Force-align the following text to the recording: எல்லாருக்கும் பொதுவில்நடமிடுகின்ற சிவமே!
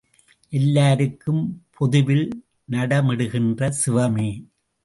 எல்லாருக்கும் 0.53 1.43
பொதுவில்நடமிடுகின்ற 1.77 3.69
சிவமே! 3.81 4.29